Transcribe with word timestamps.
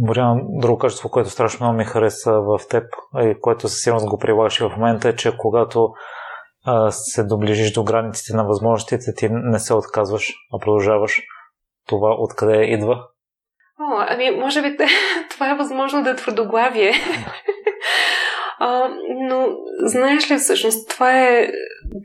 Боряна, 0.00 0.40
друго 0.48 0.78
качество, 0.78 1.10
което 1.10 1.30
страшно 1.30 1.64
много 1.66 1.78
ми 1.78 1.84
хареса 1.84 2.32
в 2.32 2.60
теб, 2.70 2.84
и 3.18 3.34
което 3.40 3.68
със 3.68 3.82
сигурност 3.82 4.08
го 4.08 4.18
прилагаш 4.18 4.60
и 4.60 4.64
в 4.64 4.76
момента, 4.76 5.08
е, 5.08 5.16
че 5.16 5.36
когато 5.38 5.88
а, 6.64 6.90
се 6.90 7.24
доближиш 7.24 7.72
до 7.72 7.84
границите 7.84 8.36
на 8.36 8.44
възможностите, 8.44 9.14
ти 9.16 9.28
не 9.30 9.58
се 9.58 9.74
отказваш, 9.74 10.32
а 10.54 10.58
продължаваш. 10.58 11.20
Това 11.88 12.14
откъде 12.18 12.64
идва? 12.64 13.04
О, 13.80 14.04
ами, 14.08 14.30
може 14.30 14.62
би 14.62 14.76
това 15.30 15.50
е 15.50 15.56
възможно 15.56 16.02
да 16.02 16.10
е 16.10 16.16
твърдоглавие. 16.16 16.92
а, 18.58 18.88
но 19.28 19.46
знаеш 19.84 20.30
ли 20.30 20.36
всъщност, 20.36 20.90
това 20.90 21.20
е 21.20 21.48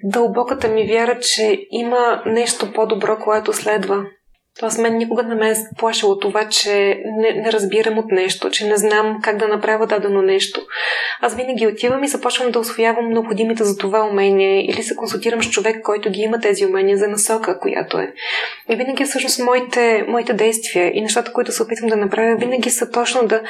дълбоката 0.03 0.67
ми 0.67 0.87
вяра, 0.87 1.19
че 1.19 1.67
има 1.71 2.21
нещо 2.25 2.73
по-добро, 2.73 3.17
което 3.17 3.53
следва. 3.53 4.05
Тоест, 4.59 4.77
мен 4.77 4.97
никога 4.97 5.23
не 5.23 5.35
ме 5.35 5.49
е 5.49 5.55
плашило 5.77 6.19
това, 6.19 6.49
че 6.49 7.01
не, 7.05 7.41
не 7.41 7.51
разбирам 7.51 7.97
от 7.97 8.11
нещо, 8.11 8.49
че 8.49 8.67
не 8.67 8.77
знам 8.77 9.19
как 9.23 9.37
да 9.37 9.47
направя 9.47 9.87
дадено 9.87 10.21
нещо. 10.21 10.61
Аз 11.21 11.35
винаги 11.35 11.67
отивам 11.67 12.03
и 12.03 12.07
започвам 12.07 12.51
да 12.51 12.59
освоявам 12.59 13.09
необходимите 13.09 13.63
за 13.63 13.77
това 13.77 14.07
умения 14.11 14.65
или 14.65 14.83
се 14.83 14.95
консултирам 14.95 15.43
с 15.43 15.49
човек, 15.49 15.81
който 15.83 16.09
ги 16.09 16.21
има 16.21 16.39
тези 16.39 16.65
умения 16.65 16.97
за 16.97 17.07
насока, 17.07 17.59
която 17.59 17.97
е. 17.97 18.13
И 18.69 18.75
винаги 18.75 19.05
всъщност 19.05 19.39
моите, 19.39 20.05
моите 20.07 20.33
действия 20.33 20.91
и 20.93 21.01
нещата, 21.01 21.33
които 21.33 21.51
се 21.51 21.63
опитвам 21.63 21.89
да 21.89 21.95
направя, 21.95 22.35
винаги 22.35 22.69
са 22.69 22.91
точно 22.91 23.27
да 23.27 23.41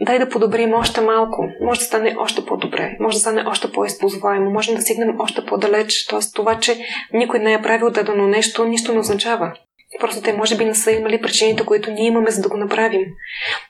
дай 0.00 0.18
да 0.18 0.28
подобрим 0.28 0.74
още 0.74 1.00
малко. 1.00 1.48
Може 1.60 1.80
да 1.80 1.86
стане 1.86 2.16
още 2.18 2.46
по-добре, 2.46 2.96
може 3.00 3.16
да 3.16 3.20
стане 3.20 3.44
още 3.46 3.72
по-използваемо, 3.72 4.50
може 4.50 4.74
да 4.74 4.82
стигнем 4.82 5.20
още 5.20 5.46
по-далеч. 5.46 6.06
Тоест 6.06 6.34
това, 6.34 6.58
че 6.58 6.76
никой 7.12 7.38
не 7.38 7.52
е 7.52 7.62
правил 7.62 7.90
дадено 7.90 8.26
нещо, 8.26 8.64
нищо 8.64 8.92
не 8.92 8.98
означава. 8.98 9.52
Просто 10.00 10.22
те 10.22 10.32
може 10.32 10.56
би 10.56 10.64
не 10.64 10.74
са 10.74 10.92
имали 10.92 11.20
причините, 11.20 11.64
които 11.64 11.90
ние 11.90 12.06
имаме, 12.06 12.30
за 12.30 12.42
да 12.42 12.48
го 12.48 12.56
направим. 12.56 13.06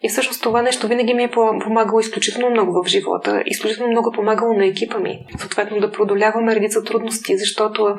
И 0.02 0.09
всъщност 0.09 0.42
това 0.42 0.62
нещо 0.62 0.88
винаги 0.88 1.15
ми 1.15 1.24
е 1.24 1.30
помагало 1.65 2.01
изключително 2.01 2.51
много 2.51 2.83
в 2.83 2.88
живота. 2.88 3.42
Изключително 3.47 3.91
много 3.91 4.11
е 4.11 4.17
помагало 4.17 4.53
на 4.53 4.67
екипа 4.67 4.98
ми. 4.98 5.27
Съответно 5.39 5.81
да 5.81 5.92
преодоляваме 5.92 6.55
редица 6.55 6.84
трудности, 6.84 7.39
защото 7.39 7.97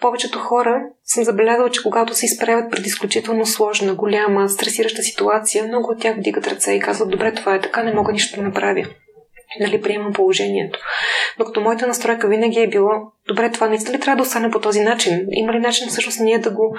повечето 0.00 0.38
хора 0.38 0.82
съм 1.04 1.24
забелязала, 1.24 1.70
че 1.70 1.82
когато 1.82 2.14
се 2.14 2.26
изправят 2.26 2.70
пред 2.70 2.86
изключително 2.86 3.46
сложна, 3.46 3.94
голяма, 3.94 4.48
стресираща 4.48 5.02
ситуация, 5.02 5.64
много 5.64 5.92
от 5.92 6.00
тях 6.00 6.16
вдигат 6.16 6.46
ръце 6.46 6.72
и 6.72 6.80
казват, 6.80 7.10
добре, 7.10 7.34
това 7.34 7.54
е 7.54 7.60
така, 7.60 7.82
не 7.82 7.94
мога 7.94 8.12
нищо 8.12 8.36
да 8.36 8.42
направя 8.42 8.86
нали, 9.60 9.80
приемам 9.80 10.12
положението. 10.12 10.78
Докато 11.38 11.60
моята 11.60 11.86
настройка 11.86 12.28
винаги 12.28 12.60
е 12.60 12.68
било, 12.68 12.90
добре, 13.28 13.50
това 13.50 13.68
наистина 13.68 13.96
ли 13.96 14.00
трябва 14.00 14.16
да 14.16 14.22
остане 14.22 14.50
по 14.50 14.60
този 14.60 14.80
начин? 14.80 15.26
Има 15.30 15.52
ли 15.52 15.58
начин 15.58 15.88
всъщност 15.88 16.20
ние 16.20 16.38
да 16.38 16.50
го, 16.50 16.76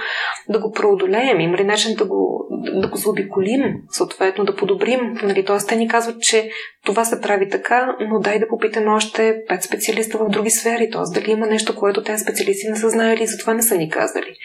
да 0.49 0.59
го 0.59 0.71
преодолеем? 0.71 1.39
Има 1.39 1.57
ли 1.57 1.63
начин 1.63 1.95
да 1.95 2.05
го, 2.05 2.47
да 2.81 2.87
го 2.87 2.97
заобиколим, 2.97 3.63
съответно 3.89 4.45
да 4.45 4.55
подобрим? 4.55 4.99
Нали? 5.23 5.45
Тоест, 5.45 5.69
те 5.69 5.75
ни 5.75 5.87
казват, 5.87 6.21
че 6.21 6.49
това 6.85 7.05
се 7.05 7.21
прави 7.21 7.49
така, 7.49 7.95
но 7.99 8.19
дай 8.19 8.39
да 8.39 8.47
попитаме 8.47 8.91
още 8.91 9.41
пет 9.47 9.63
специалиста 9.63 10.17
в 10.17 10.29
други 10.29 10.49
сфери. 10.49 10.89
Тоест, 10.91 11.13
дали 11.13 11.31
има 11.31 11.47
нещо, 11.47 11.75
което 11.75 12.03
тези 12.03 12.23
специалисти 12.23 12.69
не 12.69 12.75
са 12.75 12.89
знаели 12.89 13.23
и 13.23 13.27
затова 13.27 13.53
не 13.53 13.61
са 13.61 13.77
ни 13.77 13.89
казали. 13.89 14.35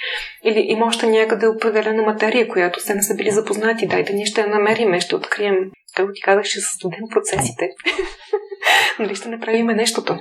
Или 0.44 0.64
има 0.68 0.86
още 0.86 1.06
някъде 1.06 1.46
определена 1.48 2.02
материя, 2.02 2.48
която 2.48 2.80
те 2.86 2.94
не 2.94 3.02
са 3.02 3.14
били 3.14 3.30
запознати. 3.30 3.86
Дайте, 3.86 4.12
ние 4.12 4.26
ще 4.26 4.40
я 4.40 4.46
намерим, 4.46 5.00
ще 5.00 5.16
открием 5.16 5.56
както 5.96 6.12
ти 6.12 6.20
казах, 6.20 6.44
ще 6.44 6.60
създадем 6.60 7.08
процесите. 7.10 7.70
нали 8.98 9.14
ще 9.14 9.28
направим 9.28 9.66
нещото. 9.66 10.18